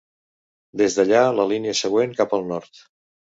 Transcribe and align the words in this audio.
Des 0.81 0.95
d'allà 0.99 1.19
la 1.41 1.45
línia 1.51 1.75
segueix 1.81 2.17
cap 2.23 2.35
al 2.39 2.49
nord. 2.55 2.83